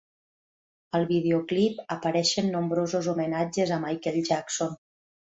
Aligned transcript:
Al 0.99 1.03
videoclip 1.11 1.83
apareixen 1.95 2.49
nombrosos 2.55 3.11
homenatges 3.13 3.75
a 3.77 3.79
Michael 3.85 4.19
Jackson. 4.31 4.73